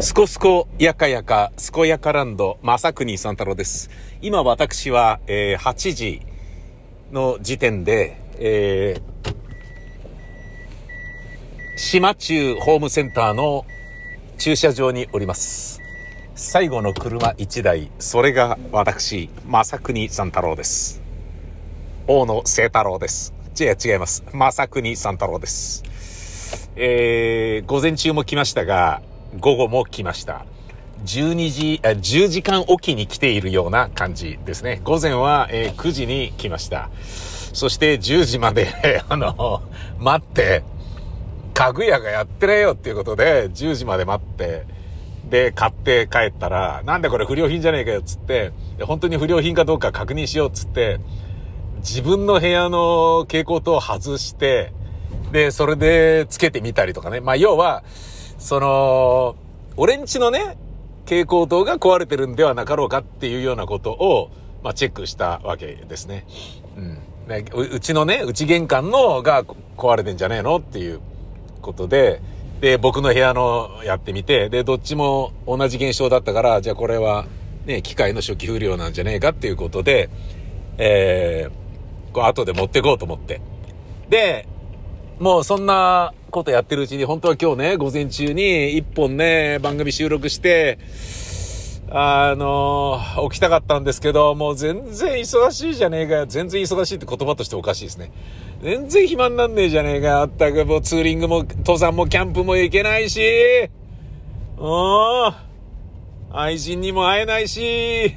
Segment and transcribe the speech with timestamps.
[0.00, 3.90] すこすこやかやか、すこやかランド、まさくにさん太郎です。
[4.22, 6.22] 今私は、えー8時
[7.10, 13.66] の時点で、えー、島中ホームセンターの
[14.38, 15.80] 駐車場におります。
[16.36, 21.02] 最後の車1台、それが私、まさくにさん太郎です。
[22.06, 23.34] 大野聖太郎です。
[23.60, 24.22] 違う違います。
[24.32, 25.82] まさくにさん太郎です。
[26.76, 29.02] えー、午前中も来ましたが、
[29.36, 30.46] 午後も来ました。
[31.04, 34.80] 12時、あ10時間おきに来ているような感じですね。
[34.84, 36.90] 午前は、え9時に来ました。
[37.52, 38.68] そして10時まで、
[39.08, 39.62] あの、
[39.98, 40.64] 待って、
[41.54, 44.64] 家具屋がやってねえよっていうことで、10時まで待って、
[45.28, 51.00] で、買って帰ったら、なんでこれ不良品じゃねえかよっつって、本当に不良品かどうか確認しようっつって、
[51.78, 54.72] 自分の部屋の蛍光灯を外して、
[55.32, 57.20] で、それでつけてみたりとかね。
[57.20, 57.82] まあ、要は、
[58.38, 59.36] その、
[59.76, 60.56] 俺んちのね、
[61.04, 64.30] 蛍光灯が壊れてるんではなかろうかっていうようなことを、
[64.62, 66.26] まあ、チェックしたわけですね。
[66.76, 66.98] うん。
[67.54, 69.44] うちのね、内玄関のが
[69.76, 71.00] 壊れてんじゃねえのっていう
[71.60, 72.22] ことで、
[72.60, 77.26] で、僕の部屋のやってみて、で、どっちも同じ現象だったから、じゃあこれは、
[77.66, 80.08] ね、機械の初期不良なんじゃねえかっていうことで、
[80.78, 83.40] えー、こう後で持ってこうと思って。
[84.08, 84.48] で、
[85.18, 90.78] もうそんなことやってるうちに、本当は今日ね、午前中に一本ね、番組収録して、
[91.90, 96.26] あの起きたかったんですけど、もう全然忙しいじゃねえかよ。
[96.26, 98.12] 全然忙しいって言葉としておかしいですね。
[98.62, 100.18] 全然暇になんねえじゃねえかよ。
[100.18, 103.22] あったくもうツーリングも、登山もキャンプも行けないし、
[104.58, 105.32] うん。
[106.30, 108.12] 愛人にも会えないし、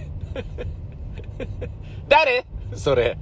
[2.10, 2.46] 誰？
[2.76, 3.18] それ。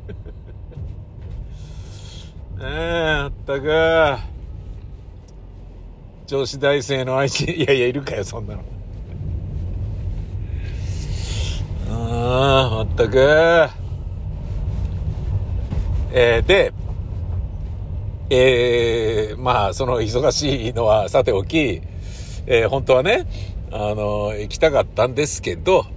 [2.57, 4.38] ねえ、あったく。
[6.30, 8.61] 女子大生の愛人、 いやいや、いるかよ、そんなの。
[11.89, 13.17] ああ、まったく。
[16.11, 16.71] えー、で、
[18.30, 21.81] えー、まあ、その忙しいのはさておき、
[22.45, 23.26] えー、本当はね、
[23.71, 25.87] あの、行きたかったんですけど、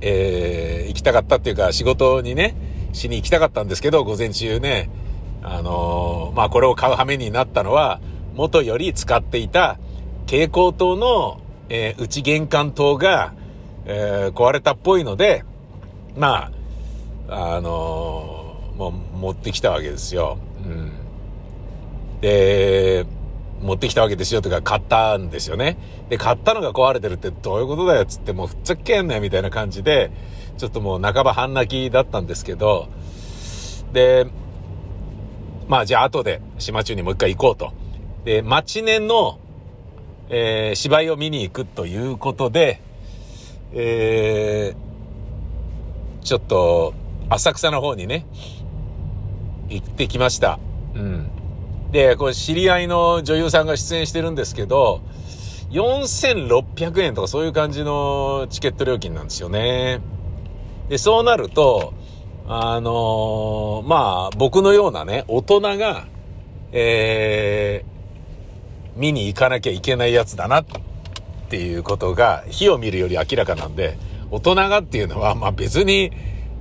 [0.00, 2.56] えー、行きたかったっていうか、仕事にね、
[2.92, 4.90] しに行きたかったんですけど、午前中ね、
[5.44, 8.00] あのまあ、これを買う羽目になったのは、
[8.36, 9.78] 元より使っていた
[10.26, 13.32] 蛍光灯の、えー内玄関灯が、
[13.86, 15.44] えー壊れたっぽいので、
[16.16, 16.50] ま
[17.28, 20.38] あ、あのもう持ってきたわけですよ。
[20.64, 20.92] うん。
[22.20, 23.06] で、
[23.60, 25.78] 持ってきたわけですよとか買ったんですよね。
[26.08, 30.10] で、買ったのが壊れてるってどういうことだよっつってもうふっちゃけんなよみたいな感じで、
[30.58, 32.88] ちょっともう半ば半泣きだったんですけど、
[33.92, 34.26] で、
[35.68, 37.72] まあじゃあ後で島中にもう一回行こうと。
[38.24, 39.38] で、町根の、
[40.28, 42.80] えー芝居を見に行くということで、
[43.72, 44.86] えー
[46.24, 46.92] ちょっと
[47.30, 48.26] 浅草の方にね、
[49.68, 50.58] 行ってきました。
[50.94, 51.30] うん。
[51.92, 55.02] で、これ知り合いの女優さんが出演してるんですけど、
[55.70, 60.00] 4600円とかそういう感じのチケット料金なんですよね。
[60.88, 61.94] で、そうなると、
[62.48, 66.06] あのーまあ、僕のようなね、大人が、
[66.72, 67.95] えー、
[68.96, 70.64] 見に行かなきゃいけないやつだなっ
[71.48, 73.98] ていうことが、火を見るより明らかなんで、
[74.30, 76.10] 大人がっていうのは、まあ別に、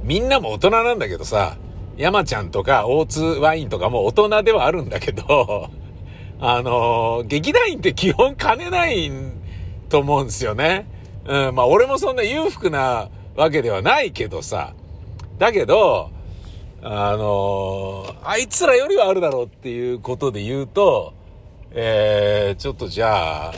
[0.04, 1.58] みんなも大人なんだけどさ、
[1.98, 5.70] 山ちゃんとか大津ワインとかも大人ではあるんだけど、
[6.40, 9.10] あのー劇団員って基本金ない
[9.90, 10.88] と思うんですよね。
[11.26, 14.74] うん、まあ俺もそんな裕福なわけではないけどさ、
[15.40, 16.12] だけど、
[16.84, 21.14] あのーあいつらよりはあるだろうっていうことで言うと、
[21.78, 23.54] えー、ちょっとじゃあ、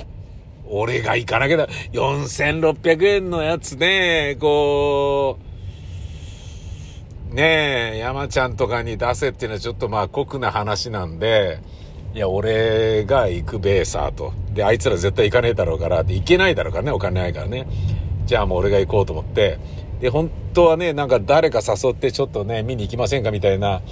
[0.66, 1.68] 俺が行かなきゃだ。
[1.94, 5.38] 4600円のやつね、こ
[7.32, 11.60] う、ねえ、山ちゃんとかに出せっていうのはちょっとまあ酷な話なんで、
[12.16, 14.34] いや、俺が行くべえさ、と。
[14.56, 17.68] で、あいつら絶対行かねえだろうから、で、行けないだろうからね、お金ないからね。
[18.26, 19.60] じゃあもう俺が行こうと思って。
[20.00, 23.84] で、本当はね、なんか誰か誘ってちょっとね、見に行きませんかみたいな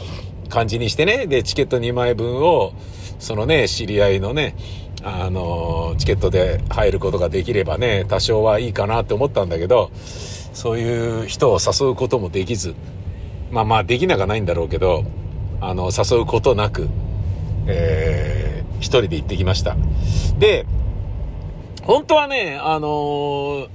[0.50, 1.28] 感じにしてね。
[1.28, 2.74] で、チケット2枚分を、
[3.20, 4.56] そのね、知り合いのね、
[5.04, 12.76] あのチケットで入ることができればね、多少はいいかなって思ったんだけど、そういう人を誘うこともできず、
[13.52, 15.04] まあまあできなくないんだろうけど、
[15.62, 16.90] あの、誘うことなく、
[17.68, 19.76] えー、一人で行ってきました。
[20.40, 20.66] で、
[21.84, 23.70] 本当はね、あのー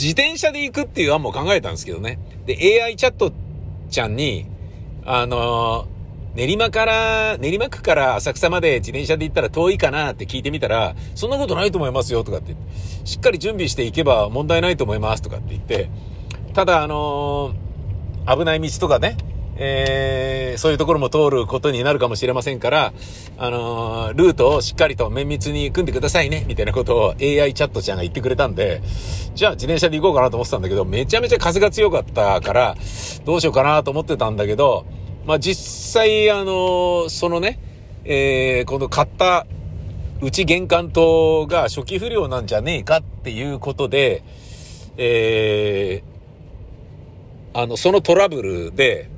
[0.00, 2.18] 自転車で行くっていう案も考えたんですけどね。
[2.46, 3.32] で、AI チャット
[3.90, 4.46] ちゃんに、
[5.04, 5.99] あのー
[6.34, 12.54] 練馬から、練馬区から浅草まで自転車で行ったら遠いかなって聞いてみたら、そんなことないと思いますよとかって
[13.04, 15.90] しっかり準備していけば問題ないと思いますとかって言って、
[16.54, 19.16] ただあのー、危ない道とかね、
[19.56, 22.92] えー、そういうところも通ることになるかもしれませんから、
[23.36, 28.80] あのー、ルートをしっかりと綿密に組んでくださいね、みたいなことを AI チャットちゃんが言ってくれたんで、
[29.34, 32.76] じゃあ自転車で行こうかなと思ってたんだけど、めちゃめちゃ風が強かったから、
[33.24, 34.86] どうしようかなと思ってたんだけど、
[35.30, 37.60] まあ、実際、あの、そのね、
[38.02, 39.46] えー、この買った
[40.20, 44.24] 内玄関灯が初期不良なんじゃねえかっていうことで、
[44.96, 49.08] えー、あの、そのトラブルで、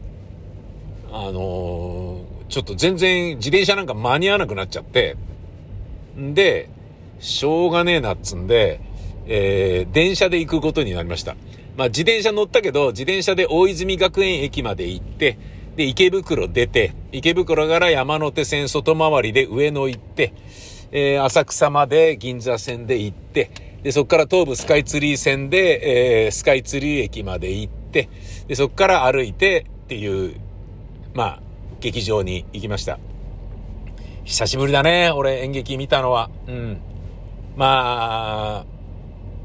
[1.10, 5.16] あの、ちょっと全然自転車なんか間に合わなくなっちゃって、
[6.14, 6.68] んで、
[7.20, 8.82] しょうがねえなっつんで、
[9.24, 11.36] えー、電車で行くことになりました。
[11.78, 15.38] まあ自転車乗ったけど、自転車で大泉学園駅まで行って、
[15.76, 20.32] で、池袋出て、池袋から山手線外回りで上野行って、
[20.90, 23.50] えー、浅草まで銀座線で行って、
[23.82, 28.08] で、そこから東武スカイツリー線で、えー、スカイツリー駅まで行って、
[28.46, 30.36] で、そこから歩いてっていう
[31.14, 31.42] まあ、
[31.80, 32.98] 劇場に行きました。
[34.24, 36.30] 久しぶりだね、俺演劇見たのは。
[36.46, 36.78] うん。
[37.56, 38.64] ま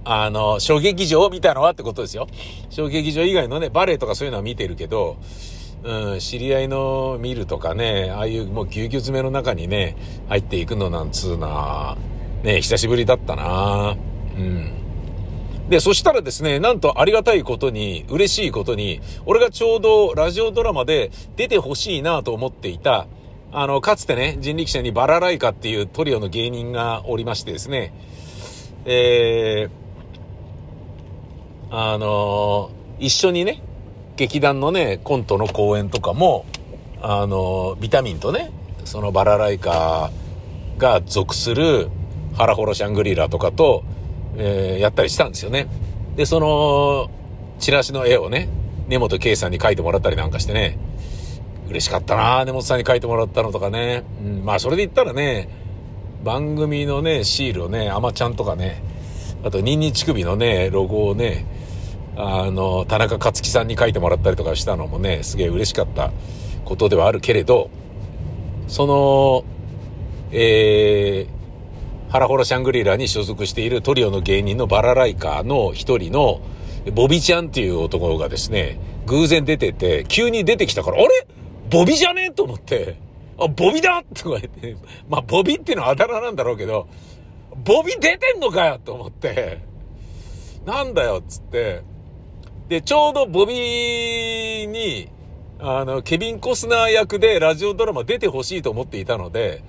[0.05, 2.27] あ、あの、小劇場を見たのはってことですよ。
[2.69, 5.17] 小劇場以外のね、バレエとかそういうのは見てるけど、
[5.87, 9.95] うん、知り合いの見るとかね、ああいうもうぎゅうぎゅう詰めの中にね、
[10.27, 11.95] 入っていくのなんつうな、
[12.43, 13.95] ね、久しぶりだったな。
[14.37, 15.69] うん。
[15.69, 23.07] で、そしたらですね、なんとありがたいことに、嬉しいことに、俺がちょうどラジオドラマで出てほしいなと思っていた、
[23.53, 27.93] あの、かつてね、人力車にバラライカっていうトリオの芸人がおりましてですね、
[28.83, 33.61] えー、あのー、一緒にね、
[34.17, 36.45] 劇団のね、コントの公演とかも、
[37.01, 38.51] あの、ビタミンとね、
[38.83, 40.11] そのバラライカ
[40.79, 41.89] が属する
[42.35, 43.83] ハラホロシャングリラとかと、
[44.35, 45.67] えー、やったりしたんですよね。
[46.15, 47.11] で、その、
[47.59, 48.49] チラシの絵をね、
[48.87, 50.79] 根本圭さんに描いてもらったりなんかしてね、
[51.69, 54.03] 嬉しかったな根本さんに描いてもらったのとかね。
[54.23, 55.47] うん、まあ、それで言ったらね、
[56.23, 58.81] 番組のね、シールをね、アマちゃんとかね、
[59.43, 61.45] あと、ニンニチ首のね、ロゴをね、
[62.19, 66.11] あの、田中克樹さんに書いてもらったりとかしたのもね、すげえ嬉しかった
[66.65, 67.69] ことではあるけれど、
[68.67, 69.45] その、
[70.31, 76.41] えー、ハラホラシャングリラに所属しているトリオの芸人のバラライカーの一人の
[76.93, 81.27] ボビちゃんっていう男がですね、偶然出てて、急に出てきたから、あれ？
[81.69, 82.29] ボビじゃね？
[82.29, 82.97] えと思って、
[83.37, 84.03] あ、ボビだ！
[84.15, 84.75] とか言って、
[85.07, 86.87] まあ、ボビっていうのはあだ名なんだろうけど、
[87.63, 88.79] ボビ出てんのかよ！
[88.83, 89.59] と思って、
[90.65, 91.19] なんだよ！
[91.19, 91.83] っつって、
[92.69, 95.09] で、ちょうどボビーに、
[95.59, 99.63] あの、ケビン・コスナー役でラジオドラマ出てほしいと思っていたので、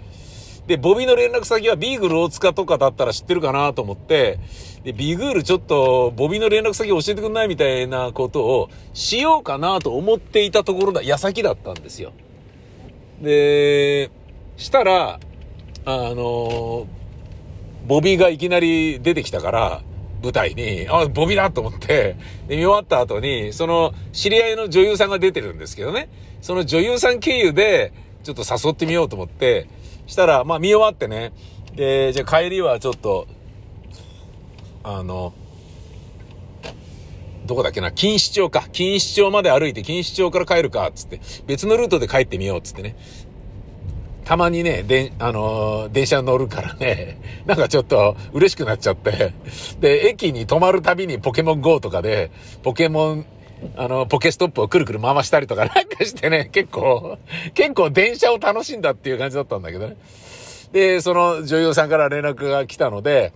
[0.67, 4.41] で、ボビーの連絡先はビーグル大塚とかだったら知ってるかなと思って、
[4.83, 12.13] で、ビーグールちょっと、ボビーの連絡先教えてくんないみたいなことをしようかなと思っていたところだ、矢先だったんですよ。
[13.23, 14.11] で、
[14.57, 15.21] したら、
[15.85, 16.87] あの、
[17.87, 19.83] ボビーがいきなり出てきたから、
[20.23, 22.17] 舞台に、あ、ボビだと思って、
[22.49, 26.09] で、見終わった後に、その、知り合いの女優さんが出てるんですけどね、
[26.41, 27.93] その女優さん経由で、
[28.25, 29.69] ちょっと誘ってみようと思って、
[30.07, 31.33] したら、まあ見終わってね、
[31.75, 33.27] で、じゃあ帰りはちょっと、
[34.83, 35.33] あの、
[37.47, 38.61] どこだっけな、錦糸町か。
[38.73, 41.21] 錦糸町まで歩いて錦糸町から帰るか、つって。
[41.47, 42.97] 別のルートで帰ってみよう、つってね。
[44.29, 47.19] たまにね、で、あのー、電車乗るからね、
[47.49, 49.33] なんかちょっと嬉しくなっちゃって。
[49.81, 52.31] で、駅に止まるたびにポケモン GO とかで、
[52.63, 53.27] ポケモン
[53.75, 57.17] あの、ポケストップをくるくる回したりとか なんかしてね、結構、
[57.55, 59.97] 結構電車を楽しんだっていう感じだったんだけどね。
[60.73, 63.33] で、その女優さんから連絡が来たので、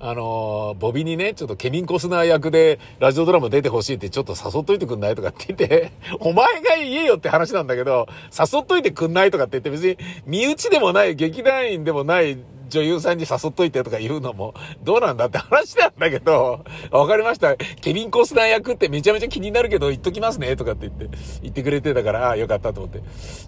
[0.00, 9.96] あのー、ボビにね、ちょっとケビン・コスナー役でラジオドラマ出てほしいってちょっと誘っといてくんないとかって言って、 お前が言えよって話なんだけど、誘っといてくんないとかって言って別に
[10.26, 17.56] 身内でもない劇団員でもない女優さんに誘っといてとか言うのもどうなんだって話なんだけど、 わかりました。
[17.56, 23.00] ケビン・コスナー役ってめちゃめちゃ気になるけど言っときますねとかって言って、言ってくれてたから、ああ、よかったと思って。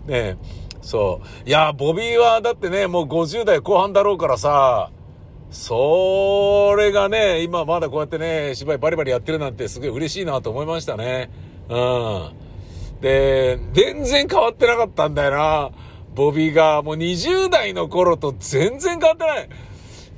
[0.06, 0.36] ね
[0.82, 1.48] そう。
[1.48, 4.90] いや、ボビーはだってね、もう50代後半だろうからさ、
[5.50, 11.30] それがね、今まだこうやってね、芝居バリバリやってるなんてすごい嬉しいなと思いましたね。
[11.68, 12.46] うん。
[13.00, 15.70] で、全然変わってなかったんだよな。
[16.14, 16.82] ボビーが。
[16.82, 19.48] もう20代の頃と全然変わってない。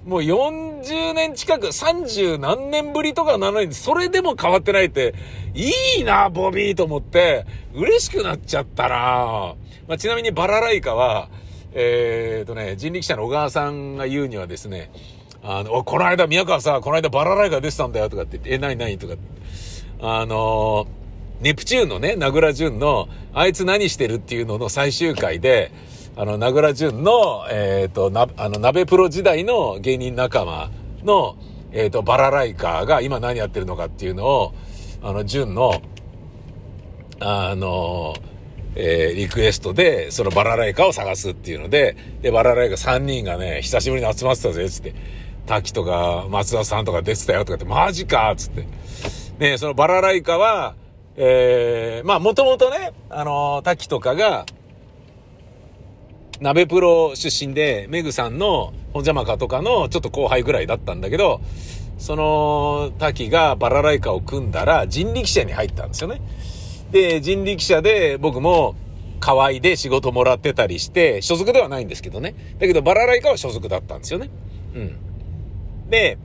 [0.05, 5.15] もう40年近く、30何年ぶりとかなのに、それでも変わってないって、
[5.55, 7.45] いいな、ボビーと思って、
[7.75, 9.55] 嬉しくなっちゃったな
[9.87, 11.29] まあ、ちなみにバラライカは、
[11.73, 14.91] えー、とね、人力車の小川さんが言うにはですね、
[15.43, 19.15] あの、この間、宮川さ、この間バラライカ出てたんだよとかって言って、え、なになにとか
[20.01, 20.87] あの
[21.41, 25.71] ネプチューンのね、名倉潤の、あいつ何してるっていうのの最終回で、
[26.17, 30.71] あの、名倉潤の、えっ、ー、と、な、あの、鍋プロ時代の芸人仲間
[31.05, 31.37] の、
[31.71, 34.55] えっ、と、バラライカーが今何やってるのかっていうのを、
[35.01, 35.81] あの、潤の、
[37.21, 38.15] あの、
[38.75, 44.95] えー、リクエストで、そのバラライカを探すっていうので、で、バラライカ3人がね、久しぶりに集まってたぜ、つって。
[45.47, 48.67] 滝とか、松田さんとか出てたよ、とかって、マジかつって。
[49.39, 50.75] ね、そのバラライカは、
[51.17, 54.47] えー、まあ、もともとね、あのー、滝とかが、
[56.41, 61.41] 鍋プロ出身で、メグさんの本邪魔かとかのちょっと後輩ぐらいだったんだけど、
[61.99, 66.21] その滝がバラライカを組んだら人力車に入ったんですよね。
[66.90, 68.75] で、人力車で僕も
[69.21, 72.35] 河合で仕事もらってたりして、所属ではないんですけどね。
[72.59, 74.30] だけどバラライカは所属だったんですよね。
[74.75, 74.97] うん。
[75.90, 76.18] で、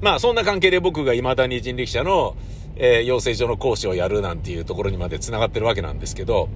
[0.00, 2.36] まあそんな関係で僕が未だに人力車の、
[2.76, 6.48] えー、養成所の講師をやるなんていうところにまで繋がってるわけなんですけど、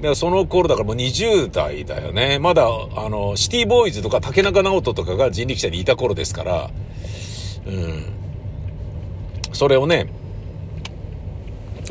[0.00, 2.38] でその頃だからもう20代だよね。
[2.40, 2.66] まだ、
[2.96, 6.70] あの、シティボーイズとか竹中直人とかが人力車にいた頃ですから、
[7.66, 8.04] うん。
[9.52, 10.12] それをね、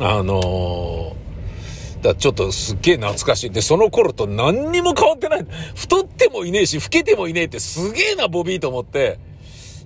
[0.00, 3.50] あのー、だちょっとすっげえ懐かしい。
[3.50, 5.46] で、その頃と何にも変わってない。
[5.74, 9.18] 太ってもいねえし、老けてもいねえってすげえな、ボビーと思って。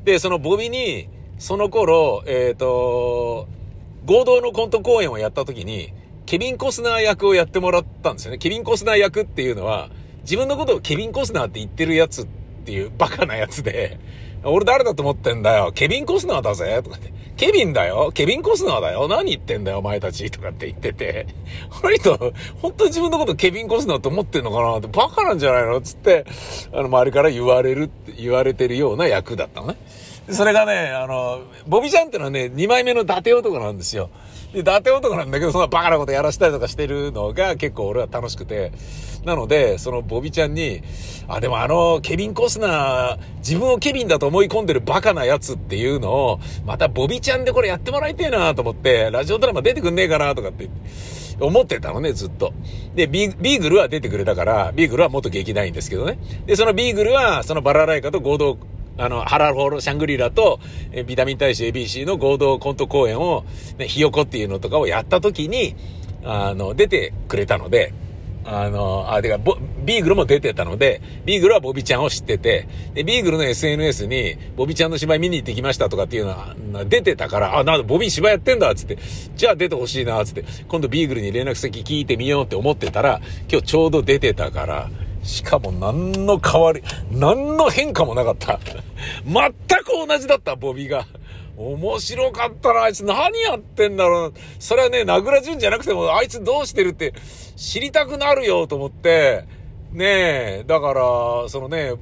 [0.05, 1.09] で、そのボビーに、
[1.39, 3.49] その頃、えっ、ー、と、
[4.07, 5.93] 合同のコント公演をやった時に、
[6.25, 8.39] ケビン・コスナー役をやってもらったんですよね。
[8.39, 9.91] ケビン・コスナー役っていうのは、
[10.23, 12.27] 自分のことをケビン・コスナーって言ってるやつっ
[12.65, 13.99] ていうバカなやつで、
[14.47, 15.73] 俺誰だと思ってんだよ。
[15.73, 17.13] ケビン・コスナーだぜとかって。
[17.37, 21.27] ケビンだよケビン・コスナーだよ何言ってんだよお前たちとかって言ってて。
[21.69, 22.17] この人、
[22.63, 25.81] 本当に自分のことケビン・コスナーと思ってんのかなってバカなんじゃないの？
[25.83, 26.25] つって、
[26.73, 29.77] あの、周りから言われる、言われてるような役だったのね。
[30.31, 34.11] それがね、あの、ボビちゃんってのはね、2枚目の伊達男なんですよ。
[34.53, 38.73] で、伊達男なんだけど、そんなバカなことやらせたりとかしてるのが結構俺は楽しくて。
[39.25, 40.83] なので、そのボビちゃんに、
[41.27, 50.71] あ、でもあの、ケビン・コスナー、自分をケビンだと思い込んでるバカなやつっていうのを、またボビちゃんでこれやってもらいたいなと思って、ラジオドラマ出てくんねえかなとかって
[51.41, 52.53] 思ってたのね、ずっと。
[52.95, 56.19] で、ビーグルは出てくれたから、ビーグルは元劇団員ですけどね。
[56.47, 58.59] で、そのビーグルは、そのバラライカと合同
[58.99, 60.59] あの、ハラルホール、シャングリラと、
[60.93, 63.45] えビタミン大使 ABC の合同コント公演を、
[63.79, 65.77] ね、ひよこっていうのとかをやった時に、
[66.25, 67.93] あの、出てくれたので、
[68.49, 69.39] あの、あ、てか、
[69.85, 76.55] ビーグルも出てたので、ビーグルはボビちゃんを知ってて、で、ビーグルの SNS に、ボビちゃんの芝居見に行ってきましたとかっていうのは、
[76.89, 78.99] 出てたから、あ、なんだ、ボビー芝居やってんだ、つって、
[79.35, 84.91] じゃあ出てほしいな、つって、今度ビーグルに連絡先聞いてみようって思ってたら、今日ちょうど出てたから、
[85.27, 88.59] しかも何の変わり、何の変化もなかった。
[89.25, 89.53] 全
[89.85, 91.07] く同じだった、ボビーが。
[91.57, 97.15] 面白かったな、あいつ何やってんだろうそれはね、名倉淳じゃなくても、あいつどうしてるって
[97.57, 99.45] 知りたくなるよと思って、
[99.93, 101.95] ねえ、だから、そのね、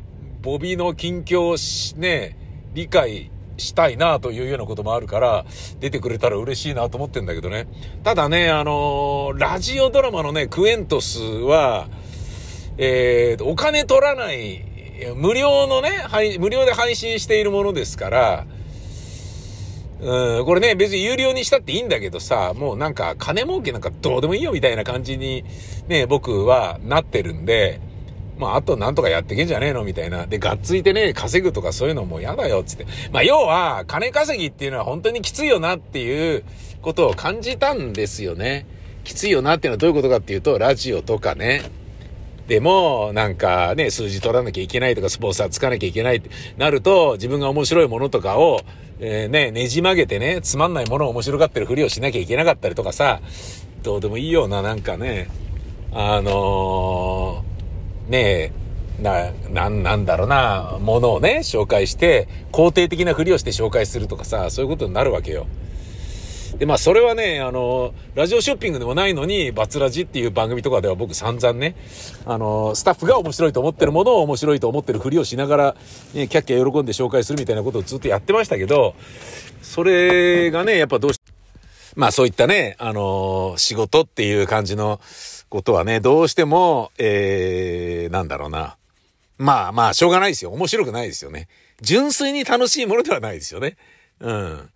[0.43, 2.37] ボビーの近況をね、
[2.75, 5.47] 理解したいなというようなこともあるから、
[5.79, 7.69] 出てくれたら嬉しいなと思ってんだけどね。
[8.03, 11.87] ただね、あのー、ラジオドラマのね、クエントスは、
[12.77, 14.65] えー、お金取らない、
[15.17, 15.91] 無料のね、
[16.39, 18.47] 無料で配信しているものですから、
[20.01, 25.45] うん、これね、別に有料にしたっていいんだけどさ、もうなんか金儲けなんかどうでもいいよみたいな感じに
[25.89, 27.81] ね、僕はなってるんで、
[28.39, 30.27] まあ、あとなんとかやってけんじゃねえのみたいな。
[30.27, 32.87] で、がっついてね、稼ぐとかそういうのも嫌だよ、つって。
[33.13, 36.45] まあ、要は、金稼ぎっていうのは本当にきついよなっていう
[36.83, 38.67] ことを感じたんですよね。
[39.05, 41.63] きついよなっていうのはどういうことかっていうと、ラジオとかね、
[42.47, 48.61] でも、なんかね、数字取らなきゃいけないとか、スポンサーつかなきゃいけないってなると、自分が面白いものとかを、
[49.01, 53.21] えー、ね、ねじ曲げてね、つまんないものを面白がってるふりをしなきゃいけなかったりとかさ、
[53.83, 55.29] どうでもいいような、なんかね、
[55.93, 58.53] あのー、ね
[59.01, 65.47] な、な、なんだろうな、ものをね、紹介して、肯定的なふりをして紹介するとかさ、そういうことになるわけよ。
[66.59, 71.75] で、まあ、それはね、あの、ラジオショッピングでもないのに、バツラジっていう番組とかでは僕散々ね、
[72.27, 75.77] あの、スタッフが面白いと思ってるものを面白いと思ってるふりをしながら、
[76.15, 78.95] ね、キャッキャ喜んで紹介するみたいなことをずっとやってましたけど、
[79.63, 81.21] それがね、やっぱどうし、
[81.97, 85.01] まあそういったね、あの、仕事っていう感じの
[85.49, 88.77] ことはね、どうしても、えー、なんだろうな、
[89.39, 90.51] まあまあ、しょうがないですよ。
[90.53, 91.49] 面白くないですよね。
[91.81, 93.77] 純粋に楽しいものではないですよね。
[94.21, 94.71] うん。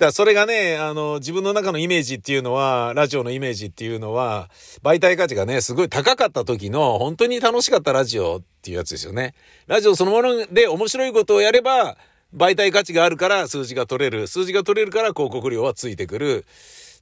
[0.00, 4.48] だからそれがね、あの、自分の中のイメージっていうのは、ラジオのイメージっていうのは、
[4.82, 9.34] 媒体価値がね、すごい高かった時の、本当に楽しかったラジオっていうやつですよね。
[9.66, 11.98] ラジオそのもので面白いことをやれば、
[12.34, 14.26] 媒体価値があるから数字が取れる。
[14.26, 16.46] 数字が取れるから広告料はついてくる。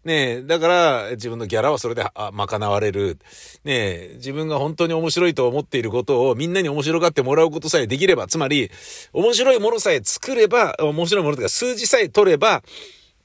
[0.04, 3.18] ねえ、だから自分のギャラはそれで賄われる。
[3.64, 8.70] ねえ、自分が本当に面白いと思っていることをみんなに面白がってもらうことさえできれば、つまり、
[9.12, 12.62] 面白いものさえ作れば、面白いものというか数字さえ取ればっ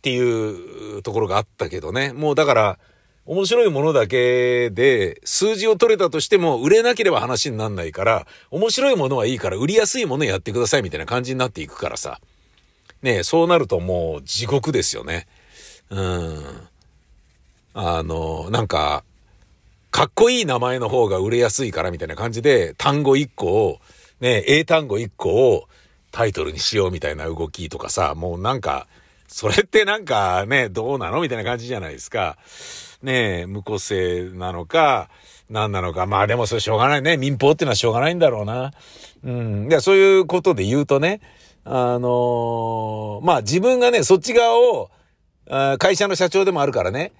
[0.01, 2.11] ていうところがあったけどね。
[2.11, 2.79] もうだから、
[3.25, 12.19] 面白いものだけで数字を取れたとしても売れなければ話になんないから、面白いものはいいから売りやすいものやってくださいみたいな感じになっていくからさ。
[13.01, 15.27] ね、そうなるともう地獄ですよね。
[15.93, 16.43] うん。
[17.75, 19.03] あの、なんか、
[19.91, 23.79] かっこいい名前の方が売れやすいからみたいな感じで、単語1個を、
[24.19, 25.67] ね、英単語1個を
[26.11, 28.87] タイトルにしようみたいな動きとかさ、もうなんか、
[29.27, 32.37] それってなんかね、どうなのみたいな感じじゃないですか。
[33.03, 35.09] ねえ、無個性なのか、
[35.49, 36.05] 何なのか。
[36.05, 37.17] まあでもそれしょうがないね。
[37.17, 38.71] 民放っていうのはしょうがないんだろうな。
[39.23, 39.69] うん。
[39.69, 41.21] で、そういうことで言うとね、
[41.65, 44.89] あのー、まあ自分がね、そっち側を、
[45.47, 47.11] 会社の社長でもあるからね、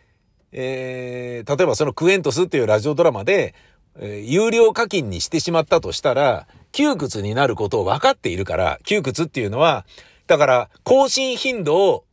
[0.54, 3.56] えー、例えばそのクエントスっていうラジオドラマで、
[4.00, 9.86] えー、有料課金にしてしまったとしたら、窮屈になることを分かっているから、窮屈っていうのは、
[10.28, 12.06] だから、更新頻度を、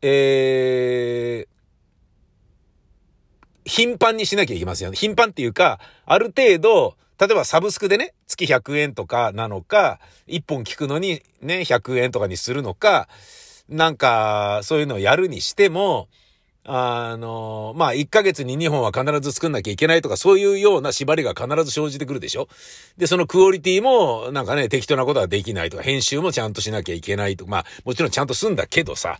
[0.00, 1.58] えー、
[3.68, 4.94] 頻繁にしなきゃいけませんよ。
[4.94, 13.08] 頻繁っていうか、ある程度、例えばサブスクでね、月100円とかなのか、1本聞くのにね、100円とかにするのか、
[13.68, 16.08] なんか、そういうのをやるにしても、
[16.64, 22.48] あの、まあ、1ヶ月に2本は必ず作んなきゃいけないとか、そういうような縛りが必ず生じてくるでしょ？
[22.98, 29.18] で、そのクオリティも、なんかね、適当なことはできないとか、編集もちゃんとしなきゃいけないとか、まあ、もちろんちゃんとすんだけどさ。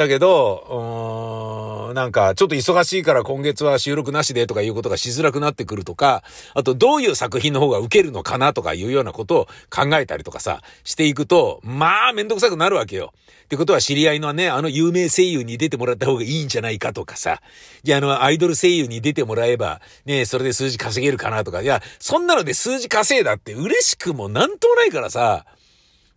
[0.00, 6.22] だけど、うーん、なんか、ちょっと忙しいから今月は収録なしでとかいうことがしづらくなってくるとか、
[6.54, 13.12] あとどういう作品の方が受けるのかなとかいうようなことを考えたりとかさ、していくと、まあ、めんどくさくなるわけよ。
[13.44, 17.42] ってことは知り合いのね、あの有名声優に出てもらった方がいいんじゃないかとかさ。
[17.82, 21.60] じゃああのアイドル声優に出てもらえば、ね、それで数字稼げるかなとか。
[21.60, 25.44] いや、そんなので数字稼いだって嬉しくもなんともないからさ。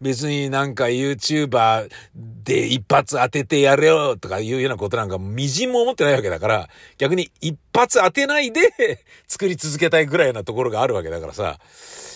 [0.03, 8.61] 別になんか YouTuber で一発当ててやれよとかいうようなことなんかみじんも思ってないわけだから、逆に一発当てないで
[9.27, 11.59] 作り続けたいぐらいなところがあるわけだからさ。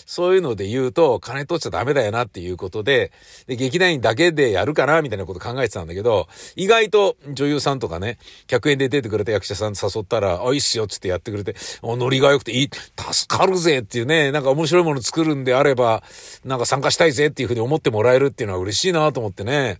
[0.08, 3.12] そういうので言うと、金取っちゃダメだよなっていうことで、
[3.46, 8.16] で、劇団員だけでやるかなみたいなこと考えてたんだけど、意外と女優さんとかね、
[8.46, 12.70] 100円で出てくれた役者さん誘ったら、あ、いいっすよっつってやってくれて、ノリが良くていい、
[13.12, 16.02] 助かるぜっていうね、なんか面白いもの作るんであれば、
[16.42, 19.78] なんか参加したいぜっていうふうに思ってもらえるっていうのは嬉しいなと思ってね。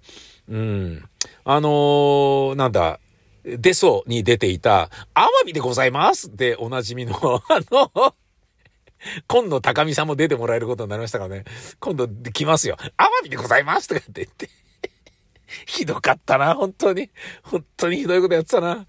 [0.51, 1.09] うん。
[1.47, 3.01] あのー、なんだ、
[3.45, 7.15] デソに出ていた、アワビでございますっておなじみの、
[7.49, 8.15] あの、
[9.27, 11.45] 今度高見さんも出てもらえることになりましたからね。
[11.79, 12.77] 今度来ますよ。
[12.97, 14.49] アワビでございますとかって言って。
[15.67, 17.11] ひどかったな、本当に。
[17.43, 18.87] 本当にひどいことやってたな。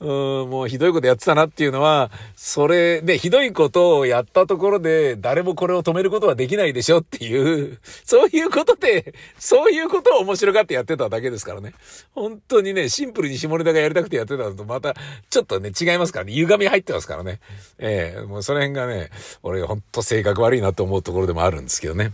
[0.00, 0.08] うん、
[0.50, 11.74] もうひどいことやってたなっていうのは、それで、ひどいことをやったところで、誰もこれを止めることはできないでしょっていう、そういうことで、そういうことを面白がってやってただけですからね。
[12.14, 14.94] 本当にね、シンプルに下ネタがやりたくてやってたのと、また、
[15.30, 16.32] ちょっとね、違いますからね。
[16.32, 17.40] 歪み入ってますからね。
[17.78, 19.10] ええー、もうその辺がね、
[19.42, 22.12] 俺ほんと性格悪いなと思うところでもあるんですけどね。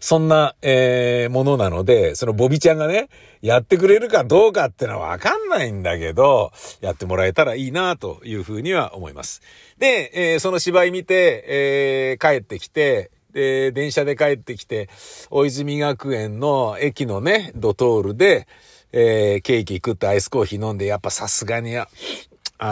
[0.00, 3.08] そんな、えー、ものなので、そのボビちゃんがね、
[3.42, 9.42] やってくれるかどうかってのはわかんないんだけど、やってもらえたらいいなというふうには思います。
[9.78, 14.88] で、えー、その芝居見て、えー、帰ってきて、で、電車で帰ってきて、
[15.30, 18.48] 大泉学園の駅のね、ドトールで、
[18.92, 21.86] えー、ケーキ食ってアイスコーヒー飲んで、やっぱさすがに、あ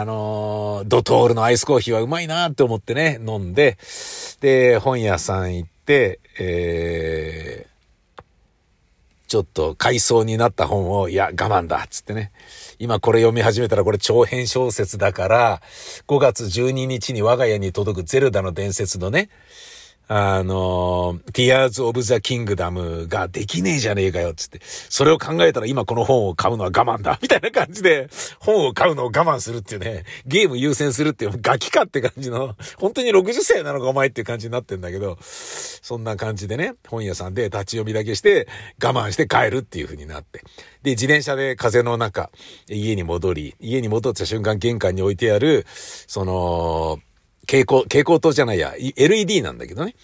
[0.03, 3.77] のー、ドトールのアイスコーヒーはうまいなって思ってね、飲んで、
[4.41, 8.23] で、本屋さん行って、えー、
[9.27, 12.31] ちょっと回想になった本を、いや、我慢だっつってね。
[12.79, 15.61] 今これ読み始めたらこれ長編小説だから、
[16.07, 19.29] 5月12日に我が家に届くゼルダの伝説のね、
[20.07, 24.59] あの、Tears of the Kingdom ができねえじゃねえかよ、つって。
[24.63, 28.07] それを考えたら今この本を買うのは我慢だ、 みたいな感じで、
[28.39, 38.47] 本を買うのを我慢するっていうね、ゲーム優先するっていうガキかって感じの、本当に60歳なのかお前っていう感じになってんだけど、そんな感じでね、本屋さんで立ち読みだけして、
[38.83, 40.43] 我慢して帰るっていう風になって。
[40.83, 42.29] で、自転車で風の中、
[42.69, 46.99] 家に戻り、家に戻った瞬間玄関に置いてある、その、
[47.47, 49.95] 蛍光、蛍光灯じゃないや、LED なんだけどね。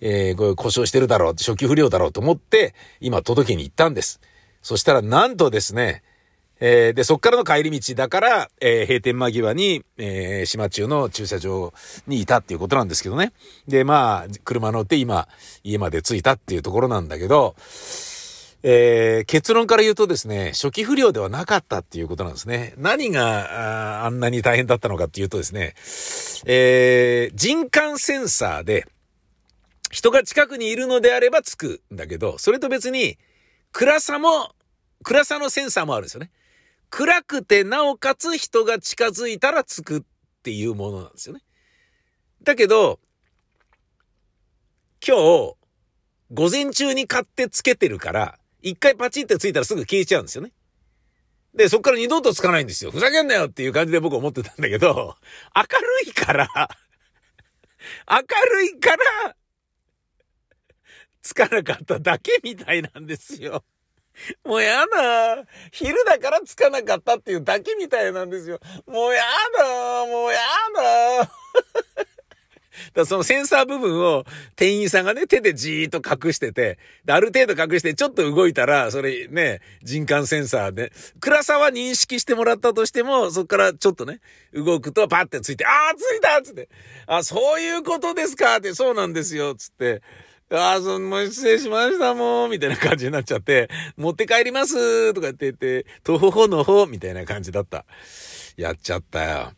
[0.00, 4.20] えー、これ故障してるだろう、初期不良だろうと思って、今届けに行ったんです。
[4.62, 6.02] そしたらなんとですね、
[6.62, 11.72] えー、で、そっからの帰り道だから、えー、閉店間際に、えー、島中の駐車場
[12.06, 13.32] にいたっていうことなんですけどね。
[13.66, 15.26] で、まあ、車乗って今、
[15.64, 17.56] 家まで着いたっていうところなんだけど、
[18.62, 22.74] えー、結論から言うとですね、初期不良ではなかったっていうことなんですね。
[22.76, 25.74] 何がああんなに大変だったのかっていうとですね、
[26.46, 28.86] えー、人感センサーで、
[29.90, 33.18] 人が近くにいるのであればつくんだけど、それと別に、
[33.72, 34.54] 暗さも、
[35.02, 36.30] 暗さのセンサーもあるんですよね。
[36.90, 40.02] 暗くてなおかつ人が近づいたらつくっ
[40.42, 41.40] ていうものなんですよね。
[42.42, 42.98] だけど、
[45.06, 45.54] 今日、
[46.32, 50.52] 午前中に買ってつけてるから、一回パチってついたらすぐ消えちゃうんですよね。
[51.54, 52.90] で、そっから二度とつかないんですよ。
[52.90, 55.16] ふざけんなよっていう感じで僕思ってたんだけど、
[55.54, 56.48] 明るいから
[58.08, 59.36] 明るいから、
[61.22, 63.64] つかなかっただけみたいなんですよ。
[64.44, 65.44] もうやだ。
[65.72, 68.60] 昼だからつかなかったっていうだけみたいなんですよ。
[68.86, 69.22] もうや
[69.56, 70.06] だ。
[70.06, 70.38] もうや
[71.24, 71.32] だ。
[72.94, 74.24] だそのセンサー部分を
[74.56, 84.20] 店員さんがね、手でじーっと隠してて、ある程度隠してちょっと動いたら、それね、人感センサーで、暗さは認識してもらったとしても、そっからちょっとね、
[84.52, 86.68] 動くとパッてついて、あーついたつって、
[87.06, 90.02] あ、そういうことですかって、そうなんですよつって、
[90.52, 97.84] ああ、その、もう失礼しましたもん、みたいな感じになっちゃって、持って帰りますとか言って言って、徒歩の方みたいな感じだった。
[98.56, 99.52] やっちゃったよ。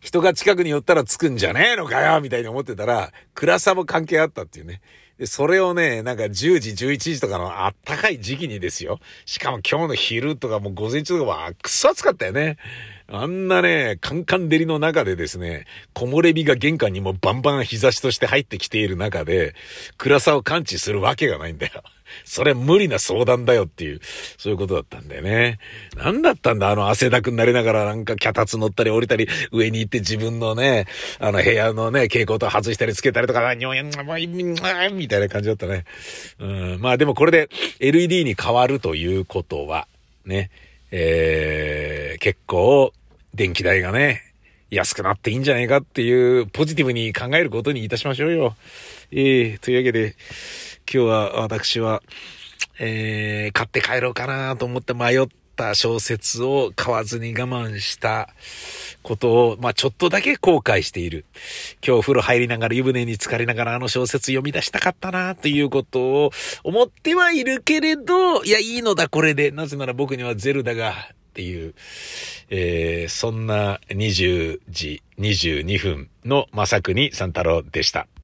[0.00, 1.72] 人が近くに寄ったら着くんじゃね？
[1.72, 4.80] えのかよみたいに思ってたら、暗さも関係あったっていうね。
[5.18, 9.00] で、それをね、なんか10時、11時とかのあったかい時期にですよ。
[9.24, 12.58] しかも今日の昼とかもう午前中とかはくそ暑かったよね。
[13.08, 19.54] あんなね、カンカン照りの中でですね、木漏れ日が玄関にもバンバン日差しとして入ってきている中で、
[19.96, 21.82] 暗さを感知するわけがないんだよ。
[22.24, 24.00] それ無理な相談だよっていう、
[24.38, 25.58] そういうことだったんだよね。
[25.96, 30.86] なんだったんだあの汗だくになりながらなんか脚立乗ったり降りたり、上に行って自分のね、
[31.18, 33.86] あの部屋のね、蛍光灯外したりつけたりとか、にょやん、
[34.96, 35.84] みたいな感じだったね。
[36.38, 37.48] うん、まあでもこれで
[37.80, 39.86] LED に変わるということは、
[40.24, 40.50] ね、
[40.90, 42.92] えー、結構、
[43.34, 44.22] 電気代がね、
[44.70, 48.56] 安くなっていいんじゃないかっていう、ポジティブに考えることにいたしましょうよ。
[49.12, 50.16] えー、というわけで、
[50.92, 52.00] 今日は私は、
[52.78, 58.28] えー、買って帰ろうかなと思って迷った小説を買わずに我慢した
[59.02, 61.24] ことを、まあちょっとだけ後悔している。
[61.84, 66.30] 今日お風呂入りながら湯船に浸かりながらあの小説読み出したかったなということを
[66.62, 69.50] 思ってはいるけれど、いや、いいのだこれで。
[69.50, 70.94] なぜなら僕にはゼルダがっ
[71.34, 71.74] ていう、
[72.48, 78.06] えー、そんな20時22分のまさくに三太郎でした。